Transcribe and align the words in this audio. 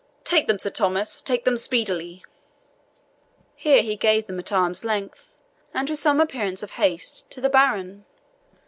Take 0.23 0.47
them, 0.47 0.57
Sir 0.57 0.71
Thomas 0.71 1.21
take 1.21 1.45
them 1.45 1.57
speedily!" 1.57 2.25
Here 3.55 3.83
he 3.83 3.95
gave 3.95 4.25
them 4.25 4.39
at 4.39 4.51
arm's 4.51 4.83
length, 4.83 5.29
and 5.75 5.87
with 5.87 5.99
some 5.99 6.19
appearance 6.19 6.63
of 6.63 6.71
haste, 6.71 7.29
to 7.29 7.39
the 7.39 7.49
baron. 7.51 8.05